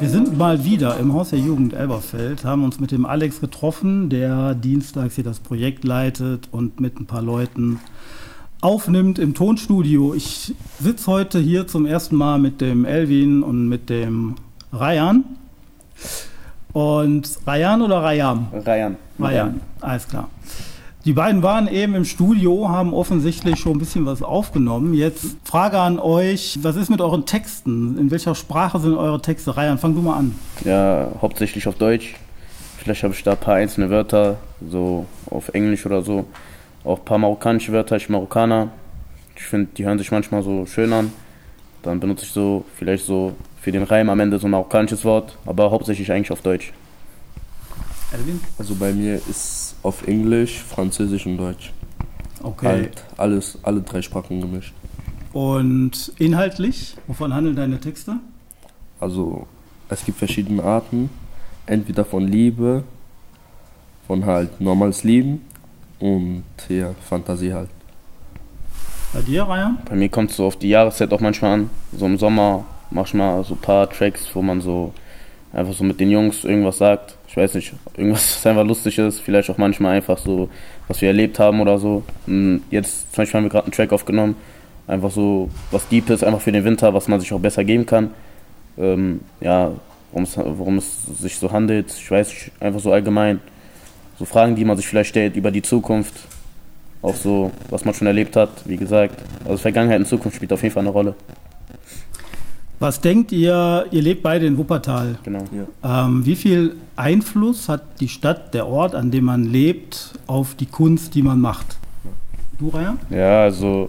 Wir 0.00 0.08
sind 0.08 0.36
mal 0.36 0.64
wieder 0.64 0.98
im 0.98 1.14
Haus 1.14 1.30
der 1.30 1.38
Jugend 1.38 1.72
Elberfeld, 1.72 2.44
haben 2.44 2.62
uns 2.62 2.78
mit 2.78 2.90
dem 2.90 3.06
Alex 3.06 3.40
getroffen, 3.40 4.10
der 4.10 4.54
dienstags 4.54 5.14
hier 5.14 5.24
das 5.24 5.40
Projekt 5.40 5.84
leitet 5.84 6.48
und 6.52 6.78
mit 6.80 7.00
ein 7.00 7.06
paar 7.06 7.22
Leuten 7.22 7.80
aufnimmt 8.60 9.18
im 9.18 9.32
Tonstudio. 9.32 10.12
Ich 10.12 10.54
sitze 10.78 11.06
heute 11.06 11.38
hier 11.38 11.66
zum 11.66 11.86
ersten 11.86 12.16
Mal 12.16 12.38
mit 12.38 12.60
dem 12.60 12.84
Elvin 12.84 13.42
und 13.42 13.66
mit 13.66 13.88
dem 13.88 14.34
Rayan. 14.72 15.24
Und 16.74 17.38
Rayan 17.46 17.80
oder 17.80 18.02
Rayam? 18.02 18.48
Rayan. 18.52 18.96
Rayan, 19.18 19.60
alles 19.80 20.06
klar. 20.06 20.28
Die 21.06 21.12
beiden 21.12 21.44
waren 21.44 21.68
eben 21.68 21.94
im 21.94 22.04
Studio, 22.04 22.68
haben 22.68 22.92
offensichtlich 22.92 23.60
schon 23.60 23.76
ein 23.76 23.78
bisschen 23.78 24.04
was 24.06 24.24
aufgenommen. 24.24 24.92
Jetzt 24.92 25.36
Frage 25.44 25.78
an 25.78 26.00
euch, 26.00 26.58
was 26.62 26.74
ist 26.74 26.90
mit 26.90 27.00
euren 27.00 27.24
Texten? 27.24 27.96
In 27.96 28.10
welcher 28.10 28.34
Sprache 28.34 28.80
sind 28.80 28.96
eure 28.96 29.22
Texte? 29.22 29.56
Ryan, 29.56 29.78
fang 29.78 29.94
du 29.94 30.02
mal 30.02 30.16
an. 30.16 30.34
Ja, 30.64 31.06
hauptsächlich 31.22 31.68
auf 31.68 31.76
Deutsch. 31.76 32.16
Vielleicht 32.78 33.04
habe 33.04 33.14
ich 33.14 33.22
da 33.22 33.32
ein 33.32 33.36
paar 33.36 33.54
einzelne 33.54 33.88
Wörter, 33.88 34.38
so 34.68 35.06
auf 35.30 35.50
Englisch 35.50 35.86
oder 35.86 36.02
so. 36.02 36.26
Auch 36.82 36.98
ein 36.98 37.04
paar 37.04 37.18
marokkanische 37.18 37.70
Wörter, 37.70 37.94
ich 37.94 38.08
Marokkaner. 38.08 38.70
Ich 39.36 39.44
finde, 39.44 39.68
die 39.76 39.84
hören 39.84 39.98
sich 39.98 40.10
manchmal 40.10 40.42
so 40.42 40.66
schön 40.66 40.92
an. 40.92 41.12
Dann 41.84 42.00
benutze 42.00 42.24
ich 42.24 42.32
so 42.32 42.64
vielleicht 42.74 43.06
so 43.06 43.32
für 43.60 43.70
den 43.70 43.84
Reim 43.84 44.10
am 44.10 44.18
Ende 44.18 44.40
so 44.40 44.48
ein 44.48 44.50
marokkanisches 44.50 45.04
Wort, 45.04 45.38
aber 45.46 45.70
hauptsächlich 45.70 46.10
eigentlich 46.10 46.32
auf 46.32 46.40
Deutsch. 46.40 46.72
Elvin? 48.12 48.40
Also 48.58 48.74
bei 48.74 48.92
mir 48.92 49.20
ist 49.28 49.74
auf 49.82 50.06
Englisch, 50.06 50.62
Französisch 50.62 51.26
und 51.26 51.38
Deutsch. 51.38 51.72
Okay. 52.42 52.66
Halt 52.66 53.04
alles, 53.16 53.58
alle 53.62 53.80
drei 53.80 54.02
Sprachen 54.02 54.40
gemischt. 54.40 54.74
Und 55.32 56.12
inhaltlich, 56.18 56.96
wovon 57.06 57.34
handeln 57.34 57.56
deine 57.56 57.80
Texte? 57.80 58.16
Also 59.00 59.46
es 59.88 60.04
gibt 60.04 60.18
verschiedene 60.18 60.62
Arten. 60.62 61.10
Entweder 61.66 62.04
von 62.04 62.28
Liebe, 62.28 62.84
von 64.06 64.24
halt 64.24 64.60
normales 64.60 65.02
Leben 65.02 65.42
und 65.98 66.44
ja, 66.68 66.94
Fantasie 67.08 67.52
halt. 67.52 67.68
Bei 69.12 69.20
dir, 69.20 69.42
Ryan? 69.44 69.78
Bei 69.88 69.96
mir 69.96 70.08
kommt 70.08 70.30
es 70.30 70.36
so 70.36 70.46
auf 70.46 70.56
die 70.56 70.68
Jahreszeit 70.68 71.12
auch 71.12 71.20
manchmal 71.20 71.54
an. 71.54 71.70
So 71.96 72.06
im 72.06 72.18
Sommer 72.18 72.64
mach 72.90 73.06
ich 73.06 73.14
mal 73.14 73.42
so 73.44 73.54
ein 73.54 73.60
paar 73.60 73.90
Tracks, 73.90 74.28
wo 74.34 74.42
man 74.42 74.60
so 74.60 74.92
einfach 75.56 75.72
so 75.72 75.84
mit 75.84 75.98
den 75.98 76.10
Jungs 76.10 76.44
irgendwas 76.44 76.78
sagt. 76.78 77.16
Ich 77.28 77.36
weiß 77.36 77.54
nicht, 77.54 77.72
irgendwas, 77.96 78.36
was 78.36 78.46
einfach 78.50 78.64
lustig 78.64 78.98
ist. 78.98 79.20
Vielleicht 79.20 79.48
auch 79.50 79.56
manchmal 79.56 79.96
einfach 79.96 80.18
so, 80.18 80.50
was 80.86 81.00
wir 81.00 81.08
erlebt 81.08 81.38
haben 81.38 81.60
oder 81.60 81.78
so. 81.78 82.02
Und 82.26 82.62
jetzt 82.70 83.12
zum 83.12 83.22
Beispiel 83.22 83.38
haben 83.38 83.44
wir 83.44 83.50
gerade 83.50 83.64
einen 83.64 83.72
Track 83.72 83.92
aufgenommen. 83.92 84.36
Einfach 84.86 85.10
so 85.10 85.48
was 85.70 85.88
Deep 85.88 86.10
ist, 86.10 86.22
einfach 86.22 86.40
für 86.40 86.52
den 86.52 86.64
Winter, 86.64 86.92
was 86.94 87.08
man 87.08 87.18
sich 87.20 87.32
auch 87.32 87.40
besser 87.40 87.64
geben 87.64 87.86
kann. 87.86 88.10
Ähm, 88.78 89.20
ja, 89.40 89.72
worum 90.12 90.78
es 90.78 91.06
sich 91.20 91.38
so 91.38 91.50
handelt. 91.50 91.90
Ich 91.90 92.10
weiß 92.10 92.28
nicht, 92.28 92.52
einfach 92.60 92.80
so 92.80 92.92
allgemein. 92.92 93.40
So 94.18 94.26
Fragen, 94.26 94.56
die 94.56 94.64
man 94.64 94.76
sich 94.76 94.86
vielleicht 94.86 95.10
stellt 95.10 95.36
über 95.36 95.50
die 95.50 95.62
Zukunft. 95.62 96.14
Auch 97.00 97.14
so, 97.14 97.50
was 97.70 97.84
man 97.84 97.94
schon 97.94 98.06
erlebt 98.06 98.36
hat, 98.36 98.50
wie 98.66 98.76
gesagt. 98.76 99.16
Also 99.44 99.56
Vergangenheit 99.58 100.00
und 100.00 100.06
Zukunft 100.06 100.36
spielt 100.36 100.52
auf 100.52 100.62
jeden 100.62 100.74
Fall 100.74 100.82
eine 100.82 100.90
Rolle. 100.90 101.14
Was 102.78 103.00
denkt 103.00 103.32
ihr, 103.32 103.86
ihr 103.90 104.02
lebt 104.02 104.22
beide 104.22 104.46
in 104.46 104.58
Wuppertal. 104.58 105.18
Genau. 105.22 105.44
Ja. 105.82 106.06
Ähm, 106.06 106.26
wie 106.26 106.36
viel 106.36 106.76
Einfluss 106.94 107.68
hat 107.68 108.00
die 108.00 108.08
Stadt, 108.08 108.52
der 108.52 108.66
Ort, 108.66 108.94
an 108.94 109.10
dem 109.10 109.24
man 109.24 109.44
lebt, 109.44 110.12
auf 110.26 110.54
die 110.54 110.66
Kunst, 110.66 111.14
die 111.14 111.22
man 111.22 111.40
macht? 111.40 111.78
Du, 112.58 112.68
Raya? 112.68 112.96
Ja, 113.08 113.42
also, 113.42 113.88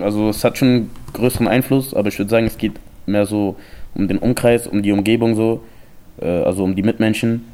also 0.00 0.28
es 0.28 0.44
hat 0.44 0.58
schon 0.58 0.68
einen 0.68 0.90
größeren 1.12 1.48
Einfluss, 1.48 1.92
aber 1.92 2.08
ich 2.08 2.18
würde 2.18 2.30
sagen, 2.30 2.46
es 2.46 2.56
geht 2.56 2.74
mehr 3.06 3.26
so 3.26 3.56
um 3.94 4.06
den 4.06 4.18
Umkreis, 4.18 4.68
um 4.68 4.82
die 4.82 4.92
Umgebung 4.92 5.34
so, 5.34 5.62
äh, 6.20 6.26
also 6.26 6.62
um 6.62 6.76
die 6.76 6.82
Mitmenschen. 6.82 7.44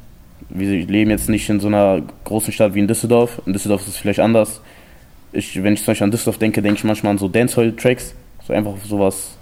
Wir 0.49 0.85
leben 0.85 1.09
jetzt 1.09 1.29
nicht 1.29 1.49
in 1.49 1.59
so 1.59 1.67
einer 1.67 2.01
großen 2.23 2.53
Stadt 2.53 2.75
wie 2.75 2.79
in 2.79 2.87
Düsseldorf. 2.87 3.41
In 3.45 3.53
Düsseldorf 3.53 3.81
ist 3.81 3.89
es 3.89 3.97
vielleicht 3.97 4.19
anders. 4.19 4.61
Ich, 5.31 5.61
wenn 5.61 5.73
ich 5.73 5.79
zum 5.79 5.87
Beispiel 5.87 6.05
an 6.05 6.11
Düsseldorf 6.11 6.37
denke, 6.37 6.61
denke 6.61 6.77
ich 6.77 6.83
manchmal 6.83 7.11
an 7.11 7.17
so 7.17 7.27
Dancehall-Tracks, 7.27 8.13
so 8.47 8.53
einfach 8.53 8.73
sowas 8.87 9.37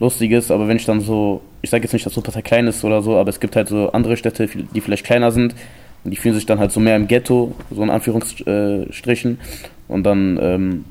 Lustiges, 0.00 0.50
aber 0.50 0.66
wenn 0.66 0.78
ich 0.78 0.86
dann 0.86 1.00
so, 1.00 1.42
ich 1.60 1.68
sage 1.70 1.84
jetzt 1.84 1.92
nicht, 1.92 2.06
dass 2.06 2.16
Wuppertal 2.16 2.42
klein 2.42 2.66
ist 2.66 2.82
oder 2.84 3.02
so, 3.02 3.18
aber 3.18 3.28
es 3.28 3.38
gibt 3.38 3.54
halt 3.54 3.68
so 3.68 3.92
andere 3.92 4.16
Städte, 4.16 4.48
die 4.48 4.80
vielleicht 4.80 5.04
kleiner 5.04 5.30
sind 5.30 5.54
und 6.02 6.10
die 6.10 6.16
fühlen 6.16 6.34
sich 6.34 6.46
dann 6.46 6.58
halt 6.58 6.72
so 6.72 6.80
mehr 6.80 6.96
im 6.96 7.06
Ghetto, 7.06 7.54
so 7.70 7.82
in 7.82 7.90
Anführungsstrichen 7.90 9.38
und 9.88 10.02
dann 10.04 10.38
ähm, 10.40 10.84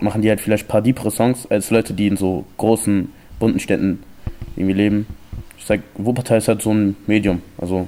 machen 0.00 0.22
die 0.22 0.30
halt 0.30 0.40
vielleicht 0.40 0.64
ein 0.64 0.68
paar 0.68 0.80
deepere 0.80 1.10
Songs 1.10 1.46
als 1.50 1.70
Leute, 1.70 1.92
die 1.92 2.06
in 2.06 2.16
so 2.16 2.46
großen, 2.56 3.12
bunten 3.38 3.60
Städten 3.60 4.02
irgendwie 4.56 4.74
leben. 4.74 5.06
Ich 5.58 5.66
sag, 5.66 5.80
Wuppertal 5.94 6.38
ist 6.38 6.48
halt 6.48 6.62
so 6.62 6.72
ein 6.72 6.96
Medium, 7.06 7.42
also 7.58 7.86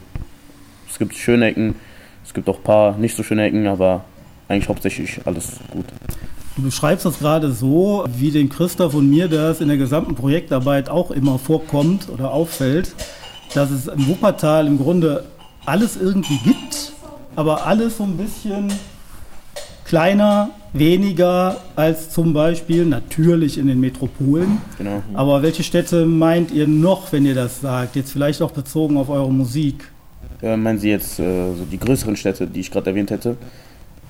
es 0.91 0.99
gibt 0.99 1.15
schöne 1.15 1.47
Ecken, 1.47 1.75
es 2.23 2.35
gibt 2.35 2.49
auch 2.51 2.59
ein 2.59 2.65
paar 2.65 2.99
nicht 2.99 3.17
so 3.17 3.23
schöne 3.23 3.45
Ecken, 3.45 3.67
aber 3.67 4.05
eigentlich 4.49 4.69
hauptsächlich 4.69 5.21
alles 5.25 5.59
gut. 5.71 5.87
Du 6.57 6.63
beschreibst 6.63 7.05
das 7.05 7.19
gerade 7.19 7.51
so, 7.51 8.05
wie 8.17 8.31
den 8.31 8.49
Christoph 8.49 8.95
und 8.95 9.11
mir 9.11 9.27
das 9.27 9.61
in 9.61 9.67
der 9.67 9.77
gesamten 9.77 10.15
Projektarbeit 10.15 10.89
auch 10.89 11.11
immer 11.11 11.39
vorkommt 11.39 12.09
oder 12.09 12.33
auffällt, 12.33 12.95
dass 13.55 13.73
es 13.73 13.89
im 13.89 14.07
Wuppertal 14.07 14.69
im 14.69 14.79
Grunde 14.79 15.25
alles 15.67 15.97
irgendwie 15.97 16.39
gibt, 16.45 16.93
aber 17.35 17.67
alles 17.67 17.97
so 17.97 18.05
ein 18.05 18.17
bisschen 18.17 18.73
kleiner, 19.85 20.51
weniger 20.73 21.57
als 21.75 22.11
zum 22.11 22.33
Beispiel 22.33 22.85
natürlich 22.87 23.59
in 23.59 23.67
den 23.67 23.81
Metropolen. 23.81 24.59
Genau. 24.79 25.03
Aber 25.13 25.43
welche 25.43 25.65
Städte 25.65 26.07
meint 26.07 26.53
ihr 26.53 26.69
noch, 26.69 27.11
wenn 27.13 27.27
ihr 27.27 27.35
das 27.35 27.61
sagt? 27.61 27.97
Jetzt 27.97 28.13
vielleicht 28.13 28.43
auch 28.43 28.53
bezogen 28.53 28.97
auf 28.97 29.09
eure 29.09 29.33
Musik. 29.33 29.91
Äh, 30.41 30.57
meinen 30.57 30.79
Sie 30.79 30.91
jetzt 30.91 31.19
äh, 31.19 31.55
so 31.55 31.65
die 31.65 31.79
größeren 31.79 32.17
Städte, 32.17 32.47
die 32.47 32.61
ich 32.61 32.71
gerade 32.71 32.91
erwähnt 32.91 33.11
hätte, 33.11 33.37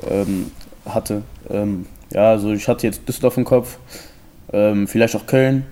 ähm, 0.06 0.50
hatte? 0.84 1.22
Ähm, 1.48 1.86
ja, 2.14 2.30
also 2.30 2.52
ich 2.52 2.66
hatte 2.68 2.86
jetzt 2.86 3.06
Düsseldorf 3.06 3.36
im 3.36 3.44
Kopf, 3.44 3.76
ähm, 4.52 4.86
vielleicht 4.86 5.16
auch 5.16 5.26
Köln. 5.26 5.66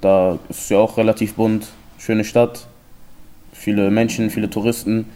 Da 0.00 0.38
ist 0.48 0.70
ja 0.70 0.78
auch 0.78 0.96
relativ 0.96 1.34
bunt, 1.34 1.68
schöne 1.98 2.24
Stadt, 2.24 2.66
viele 3.52 3.90
Menschen, 3.90 4.30
viele 4.30 4.50
Touristen. 4.50 5.06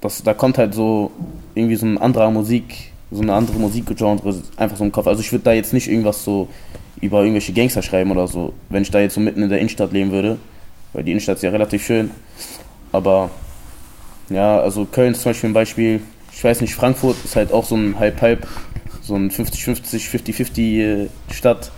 Das, 0.00 0.22
da 0.22 0.32
kommt 0.32 0.58
halt 0.58 0.74
so 0.74 1.10
irgendwie 1.54 1.76
so 1.76 1.84
ein 1.84 1.98
anderer 1.98 2.30
Musik, 2.30 2.92
so 3.10 3.20
eine 3.20 3.34
andere 3.34 3.58
Musikgenre 3.58 4.42
einfach 4.56 4.76
so 4.76 4.84
im 4.84 4.92
Kopf. 4.92 5.06
Also 5.06 5.20
ich 5.20 5.32
würde 5.32 5.44
da 5.44 5.52
jetzt 5.52 5.72
nicht 5.72 5.88
irgendwas 5.88 6.24
so 6.24 6.48
über 7.00 7.20
irgendwelche 7.20 7.52
Gangster 7.52 7.82
schreiben 7.82 8.10
oder 8.10 8.26
so, 8.26 8.54
wenn 8.70 8.82
ich 8.82 8.90
da 8.90 9.00
jetzt 9.00 9.14
so 9.14 9.20
mitten 9.20 9.42
in 9.42 9.48
der 9.48 9.58
Innenstadt 9.58 9.92
leben 9.92 10.12
würde, 10.12 10.38
weil 10.92 11.04
die 11.04 11.10
Innenstadt 11.10 11.36
ist 11.36 11.42
ja 11.42 11.50
relativ 11.50 11.84
schön. 11.84 12.10
Aber 12.92 13.30
ja, 14.30 14.60
also 14.60 14.84
Köln 14.84 15.12
ist 15.12 15.22
zum 15.22 15.30
Beispiel 15.30 15.50
ein 15.50 15.54
Beispiel. 15.54 16.00
Ich 16.32 16.42
weiß 16.42 16.60
nicht, 16.60 16.74
Frankfurt 16.74 17.16
ist 17.24 17.36
halt 17.36 17.52
auch 17.52 17.64
so 17.64 17.76
ein 17.76 17.98
Halb-Halb 17.98 18.46
so 19.08 19.16
ein 19.16 19.30
50-50, 19.30 20.08
50-50 20.08 21.08
Stadt. 21.30 21.72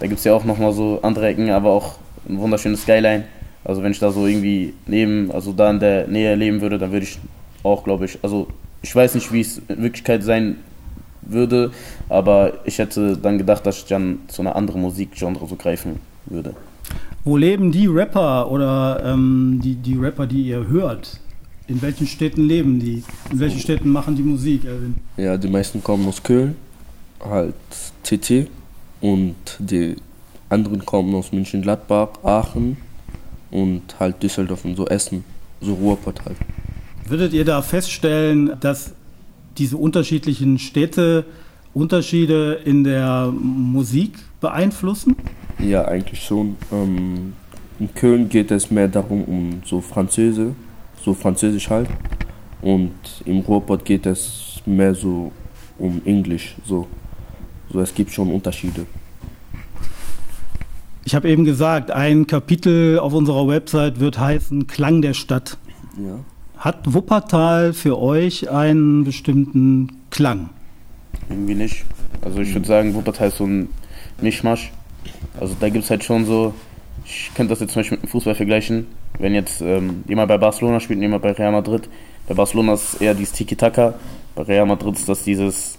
Da 0.00 0.06
gibt 0.06 0.18
es 0.18 0.24
ja 0.24 0.32
auch 0.32 0.44
nochmal 0.44 0.72
so 0.72 1.00
andere 1.02 1.26
Ecken, 1.26 1.50
aber 1.50 1.70
auch 1.70 1.98
ein 2.28 2.38
wunderschönes 2.38 2.82
Skyline. 2.82 3.24
Also 3.64 3.82
wenn 3.82 3.92
ich 3.92 3.98
da 3.98 4.12
so 4.12 4.26
irgendwie 4.26 4.74
neben, 4.86 5.30
also 5.32 5.52
da 5.52 5.70
in 5.70 5.80
der 5.80 6.06
Nähe 6.06 6.34
leben 6.36 6.60
würde, 6.60 6.78
dann 6.78 6.92
würde 6.92 7.04
ich 7.04 7.18
auch, 7.62 7.84
glaube 7.84 8.04
ich, 8.04 8.18
also 8.22 8.46
ich 8.80 8.94
weiß 8.94 9.16
nicht, 9.16 9.32
wie 9.32 9.40
es 9.40 9.60
in 9.68 9.82
Wirklichkeit 9.82 10.22
sein 10.22 10.56
würde, 11.22 11.72
aber 12.08 12.60
ich 12.64 12.78
hätte 12.78 13.16
dann 13.16 13.38
gedacht, 13.38 13.66
dass 13.66 13.78
ich 13.78 13.86
dann 13.86 14.20
zu 14.28 14.42
einer 14.42 14.54
anderen 14.54 14.80
Musikgenre 14.82 15.46
so 15.46 15.56
greifen 15.56 15.96
würde. 16.26 16.54
Wo 17.24 17.36
leben 17.36 17.72
die 17.72 17.88
Rapper 17.88 18.48
oder 18.50 19.02
ähm, 19.04 19.60
die, 19.62 19.74
die 19.74 19.96
Rapper, 19.96 20.28
die 20.28 20.42
ihr 20.42 20.68
hört? 20.68 21.20
In 21.66 21.82
welchen 21.82 22.06
Städten 22.06 22.46
leben 22.46 22.78
die? 22.78 23.02
In 23.32 23.40
welchen 23.40 23.58
Städten 23.58 23.88
machen 23.88 24.14
die 24.14 24.22
Musik, 24.22 24.64
Erwin? 24.64 24.94
Ja, 25.16 25.36
die 25.36 25.48
meisten 25.48 25.82
kommen 25.82 26.06
aus 26.06 26.22
Köln, 26.22 26.54
halt 27.24 27.54
TT 28.02 28.48
und 29.00 29.36
die 29.58 29.96
anderen 30.48 30.84
kommen 30.84 31.14
aus 31.14 31.32
München-Gladbach, 31.32 32.08
Aachen 32.22 32.76
und 33.50 33.82
halt 33.98 34.22
Düsseldorf 34.22 34.64
und 34.64 34.76
so 34.76 34.86
Essen, 34.86 35.24
so 35.60 35.74
Ruhrpott 35.74 36.24
halt. 36.24 36.36
Würdet 37.06 37.32
ihr 37.32 37.44
da 37.44 37.62
feststellen, 37.62 38.52
dass 38.60 38.92
diese 39.58 39.76
unterschiedlichen 39.76 40.58
Städte 40.58 41.24
Unterschiede 41.72 42.54
in 42.64 42.84
der 42.84 43.30
Musik 43.32 44.14
beeinflussen? 44.40 45.14
Ja, 45.58 45.84
eigentlich 45.84 46.22
schon. 46.22 46.56
Ähm, 46.72 47.34
in 47.78 47.94
Köln 47.94 48.28
geht 48.28 48.50
es 48.50 48.70
mehr 48.70 48.88
darum, 48.88 49.24
um 49.24 49.62
so 49.64 49.80
Französe, 49.80 50.54
so 51.04 51.12
Französisch 51.12 51.68
halt. 51.68 51.88
Und 52.62 52.94
im 53.26 53.40
Ruhrpott 53.40 53.84
geht 53.84 54.06
es 54.06 54.62
mehr 54.64 54.94
so 54.94 55.32
um 55.78 56.00
Englisch, 56.04 56.56
so. 56.64 56.86
So, 57.72 57.80
es 57.80 57.94
gibt 57.94 58.12
schon 58.12 58.32
Unterschiede. 58.32 58.86
Ich 61.04 61.14
habe 61.14 61.28
eben 61.28 61.44
gesagt, 61.44 61.90
ein 61.92 62.26
Kapitel 62.26 62.98
auf 62.98 63.12
unserer 63.12 63.46
Website 63.46 64.00
wird 64.00 64.18
heißen 64.18 64.66
Klang 64.66 65.02
der 65.02 65.14
Stadt. 65.14 65.56
Ja. 65.96 66.18
Hat 66.58 66.92
Wuppertal 66.94 67.72
für 67.72 67.98
euch 67.98 68.50
einen 68.50 69.04
bestimmten 69.04 69.98
Klang? 70.10 70.50
Irgendwie 71.28 71.54
nicht. 71.54 71.84
Also 72.22 72.40
ich 72.40 72.52
würde 72.52 72.66
sagen, 72.66 72.94
Wuppertal 72.94 73.28
ist 73.28 73.36
so 73.36 73.44
ein 73.44 73.68
Mischmasch. 74.20 74.72
Also 75.38 75.54
da 75.60 75.68
gibt 75.68 75.84
es 75.84 75.90
halt 75.90 76.02
schon 76.02 76.24
so, 76.24 76.54
ich 77.04 77.30
könnte 77.34 77.50
das 77.50 77.60
jetzt 77.60 77.72
zum 77.72 77.80
Beispiel 77.80 77.98
mit 77.98 78.06
dem 78.06 78.10
Fußball 78.10 78.34
vergleichen. 78.34 78.86
Wenn 79.18 79.32
jetzt 79.32 79.60
ähm, 79.60 80.02
jemand 80.08 80.28
bei 80.28 80.38
Barcelona 80.38 80.80
spielt 80.80 80.96
und 80.98 81.02
jemand 81.02 81.22
bei 81.22 81.32
Real 81.32 81.52
Madrid, 81.52 81.88
bei 82.26 82.34
Barcelona 82.34 82.74
ist 82.74 83.00
eher 83.00 83.14
dieses 83.14 83.32
Tiki-Taka, 83.32 83.94
bei 84.34 84.42
Real 84.42 84.66
Madrid 84.66 84.96
ist 84.96 85.08
das 85.08 85.22
dieses 85.22 85.78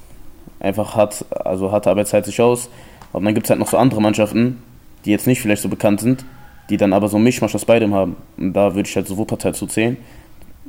einfach 0.60 0.96
hart, 0.96 1.26
also 1.30 1.72
harte 1.72 1.90
Arbeit 1.90 2.08
zahlt 2.08 2.26
sich 2.26 2.42
aus. 2.42 2.70
Und 3.14 3.26
dann 3.26 3.34
gibt 3.34 3.46
es 3.46 3.50
halt 3.50 3.60
noch 3.60 3.70
so 3.70 3.78
andere 3.78 4.02
Mannschaften, 4.02 4.62
die 5.06 5.12
jetzt 5.12 5.28
nicht 5.28 5.42
vielleicht 5.42 5.62
so 5.62 5.70
bekannt 5.70 6.02
sind, 6.02 6.26
die 6.70 6.78
dann 6.78 6.94
aber 6.94 7.08
so 7.08 7.18
ein 7.18 7.24
Mischmasch 7.24 7.56
aus 7.56 7.66
beidem 7.66 7.94
haben. 7.94 8.16
Und 8.38 8.54
da 8.54 8.76
würde 8.76 8.88
ich 8.88 8.96
halt 8.96 9.08
so 9.08 9.18
Wuppertal 9.18 9.56
zu 9.56 9.68
zählen. 9.68 9.98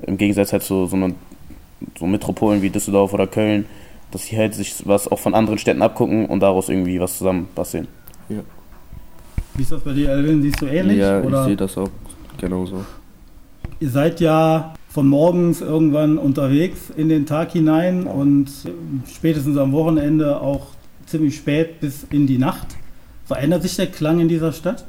Im 0.07 0.17
Gegensatz 0.17 0.53
halt 0.53 0.63
zu 0.63 0.87
so, 0.87 0.97
einer, 0.97 1.11
so 1.99 2.07
Metropolen 2.07 2.63
wie 2.63 2.71
Düsseldorf 2.71 3.13
oder 3.13 3.27
Köln, 3.27 3.67
dass 4.11 4.25
sie 4.25 4.39
halt 4.39 4.55
sich 4.55 4.87
was 4.87 5.11
auch 5.11 5.19
von 5.19 5.35
anderen 5.35 5.59
Städten 5.59 5.83
abgucken 5.83 6.27
und 6.27 6.41
daraus 6.41 6.69
irgendwie 6.69 7.01
was 7.01 7.19
zusammen 7.19 7.49
basteln. 7.55 7.89
Wie 8.29 9.63
ist 9.63 9.73
das 9.73 9.81
bei 9.81 9.93
dir, 9.93 10.11
Alvin? 10.11 10.41
Siehst 10.41 10.63
du 10.63 10.67
ähnlich? 10.67 10.99
Ja, 10.99 11.21
oder? 11.21 11.41
ich 11.41 11.47
sehe 11.49 11.57
das 11.57 11.77
auch 11.77 11.91
genauso. 12.39 12.85
Ihr 13.81 13.91
seid 13.91 14.21
ja 14.21 14.75
von 14.99 15.07
morgens 15.07 15.61
irgendwann 15.61 16.19
unterwegs 16.19 16.91
in 16.97 17.09
den 17.09 17.25
Tag 17.25 17.53
hinein 17.53 18.09
und 18.09 18.51
spätestens 19.09 19.57
am 19.57 19.71
Wochenende 19.71 20.41
auch 20.41 20.67
ziemlich 21.07 21.37
spät 21.37 21.79
bis 21.79 22.03
in 22.11 22.27
die 22.27 22.37
Nacht. 22.37 22.67
Verändert 23.25 23.63
sich 23.63 23.77
der 23.77 23.87
Klang 23.87 24.19
in 24.19 24.27
dieser 24.27 24.53
Stadt? 24.53 24.85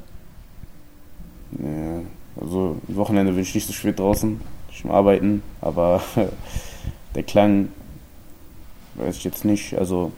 Ja, 1.59 2.01
also 2.41 2.77
am 2.87 2.95
Wochenende 2.95 3.33
bin 3.33 3.43
ich 3.43 3.53
nicht 3.53 3.67
so 3.67 3.73
spät 3.73 3.99
draußen, 3.99 4.41
ich 4.71 4.81
bin 4.81 4.89
arbeiten, 4.89 5.43
aber 5.61 6.01
der 7.13 7.21
Klang 7.21 7.69
weiß 8.95 9.15
ich 9.15 9.23
jetzt 9.25 9.45
nicht, 9.45 9.77
also 9.77 10.11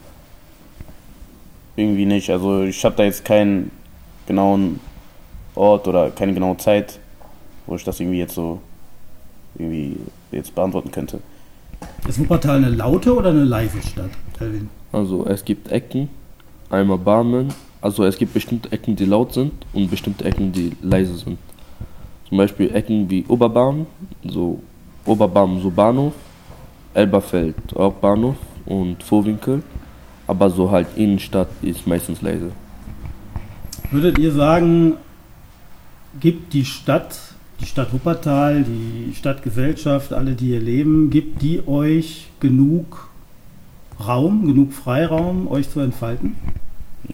irgendwie 1.76 2.06
nicht. 2.06 2.30
Also 2.30 2.64
ich 2.64 2.86
habe 2.86 2.96
da 2.96 3.04
jetzt 3.04 3.26
keinen 3.26 3.72
genauen 4.26 4.80
Ort 5.54 5.86
oder 5.90 6.12
keine 6.12 6.34
genaue 6.34 6.56
Zeit, 6.56 6.98
wo 7.66 7.76
ich 7.76 7.84
das 7.84 8.00
irgendwie 8.00 8.20
jetzt 8.20 8.36
so 8.36 8.62
irgendwie 9.56 9.98
jetzt 10.32 10.54
beantworten 10.56 10.92
könnte. 10.92 11.20
Ist 12.08 12.20
Wuppertal 12.20 12.58
eine 12.58 12.70
laute 12.70 13.16
oder 13.16 13.30
eine 13.30 13.44
leise 13.44 13.82
Stadt, 13.82 14.12
Alvin? 14.40 14.70
Also 14.92 15.26
es 15.26 15.44
gibt 15.44 15.72
Ecken, 15.72 16.10
einmal 16.70 16.98
Barmen, 16.98 17.54
also 17.82 18.04
es 18.04 18.18
gibt 18.18 18.34
bestimmte 18.34 18.72
Ecken, 18.72 18.96
die 18.96 19.06
laut 19.06 19.34
sind 19.34 19.54
und 19.74 19.90
bestimmte 19.90 20.26
Ecken, 20.26 20.52
die 20.52 20.74
leise 20.82 21.16
sind. 21.16 21.40
Zum 22.30 22.38
Beispiel 22.38 22.74
Ecken 22.74 23.10
wie 23.10 23.26
Oberbarm, 23.28 23.88
so 24.24 24.62
Oberbarm 25.06 25.62
so 25.62 25.70
Bahnhof, 25.72 26.14
Elberfeld 26.94 27.56
auch 27.76 27.94
Bahnhof 27.94 28.36
und 28.66 29.02
Vorwinkel, 29.04 29.64
aber 30.28 30.50
so 30.50 30.70
halt 30.70 30.88
Innenstadt 30.96 31.50
ist 31.62 31.88
meistens 31.88 32.22
leise. 32.22 32.52
Würdet 33.90 34.18
ihr 34.20 34.32
sagen, 34.32 34.98
gibt 36.20 36.54
die 36.54 36.66
Stadt, 36.66 37.18
die 37.62 37.66
Stadt 37.68 37.94
Wuppertal, 37.94 38.64
die 38.64 39.14
Stadtgesellschaft, 39.16 40.14
alle, 40.14 40.34
die 40.34 40.48
hier 40.48 40.60
leben, 40.60 41.10
gibt 41.10 41.42
die 41.42 41.66
euch 41.68 42.28
genug 42.40 43.10
Raum, 44.06 44.48
genug 44.48 44.74
Freiraum, 44.74 45.48
euch 45.48 45.70
zu 45.70 45.80
entfalten? 45.80 46.36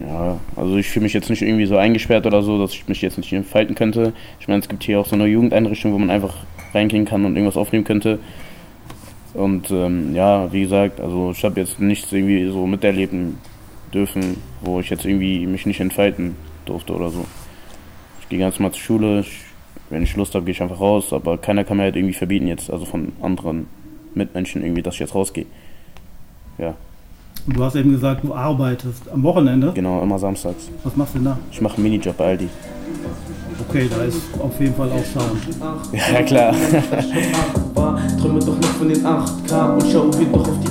Ja, 0.00 0.38
also 0.56 0.76
ich 0.76 0.88
fühle 0.88 1.04
mich 1.04 1.12
jetzt 1.12 1.28
nicht 1.28 1.42
irgendwie 1.42 1.66
so 1.66 1.76
eingesperrt 1.76 2.26
oder 2.26 2.42
so, 2.42 2.58
dass 2.58 2.72
ich 2.72 2.88
mich 2.88 3.02
jetzt 3.02 3.18
nicht 3.18 3.32
entfalten 3.32 3.74
könnte. 3.74 4.12
Ich 4.40 4.48
meine, 4.48 4.60
es 4.60 4.68
gibt 4.68 4.84
hier 4.84 5.00
auch 5.00 5.06
so 5.06 5.16
eine 5.16 5.26
Jugendeinrichtung, 5.26 5.92
wo 5.92 5.98
man 5.98 6.10
einfach 6.10 6.34
reingehen 6.72 7.04
kann 7.04 7.24
und 7.24 7.36
irgendwas 7.36 7.56
aufnehmen 7.56 7.84
könnte. 7.84 8.18
Und 9.34 9.70
ähm, 9.70 10.14
ja, 10.14 10.50
wie 10.52 10.62
gesagt, 10.62 11.00
also 11.00 11.32
ich 11.32 11.44
habe 11.44 11.60
jetzt 11.60 11.80
nichts 11.80 12.12
irgendwie 12.12 12.48
so 12.48 12.66
miterleben 12.66 13.38
dürfen, 13.92 14.36
wo 14.62 14.80
ich 14.80 14.90
jetzt 14.90 15.04
irgendwie 15.04 15.46
mich 15.46 15.66
nicht 15.66 15.80
entfalten 15.80 16.36
durfte 16.64 16.94
oder 16.94 17.10
so. 17.10 17.26
Ich 18.20 18.28
gehe 18.28 18.38
ganz 18.38 18.58
mal 18.58 18.72
zur 18.72 18.80
Schule, 18.80 19.20
ich, 19.20 19.40
wenn 19.90 20.02
ich 20.02 20.16
Lust 20.16 20.34
habe, 20.34 20.44
gehe 20.44 20.52
ich 20.52 20.62
einfach 20.62 20.80
raus, 20.80 21.12
aber 21.12 21.38
keiner 21.38 21.64
kann 21.64 21.76
mir 21.78 21.84
halt 21.84 21.96
irgendwie 21.96 22.14
verbieten 22.14 22.46
jetzt, 22.46 22.70
also 22.70 22.84
von 22.84 23.12
anderen 23.22 23.66
Mitmenschen 24.14 24.62
irgendwie, 24.62 24.82
dass 24.82 24.94
ich 24.94 25.00
jetzt 25.00 25.14
rausgehe. 25.14 25.46
Ja, 26.58 26.74
Und 27.46 27.56
du 27.56 27.62
hast 27.64 27.76
eben 27.76 27.92
gesagt, 27.92 28.24
du 28.24 28.34
arbeitest 28.34 29.08
am 29.10 29.22
Wochenende. 29.22 29.72
genau, 29.72 30.02
immer 30.02 30.18
samstags. 30.18 30.68
Was 30.84 30.96
machst 30.96 31.14
du 31.14 31.18
denn 31.18 31.26
da? 31.26 31.38
Ich 31.52 31.60
mache 31.60 31.74
einen 31.76 31.84
Minijob 31.84 32.16
bei 32.16 32.24
Aldi. 32.26 32.48
Okay, 33.68 33.88
da 33.90 34.04
ist 34.04 34.22
auf 34.40 34.58
jeden 34.60 34.74
Fall 34.74 34.88
auch 34.90 35.04
Sound. 35.04 35.40
Ja, 35.92 36.22
klar. 36.26 36.54
Träume 38.20 38.40
doch 38.40 38.56
noch 38.58 38.68
von 38.78 38.88
den 38.88 39.04
8K 39.04 39.74
und 39.74 39.84
schau 39.92 40.10
wir 40.18 40.26
doch 40.26 40.48
auf 40.48 40.58
die 40.60 40.68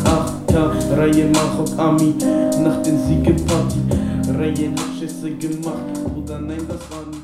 8K. 0.53 0.97
Reihe 0.97 1.25
Machok 1.31 1.77
Ami 1.77 2.15
nach 2.63 2.81
den 2.83 2.97
Siegeparty. 3.05 3.79
Reihen 4.37 4.71
hat 4.73 4.85
Schüsse 4.99 5.31
gemacht. 5.31 5.83
Oder 6.15 6.39
nein, 6.39 6.61
das 6.67 6.79
war 6.91 7.03
nie. 7.11 7.16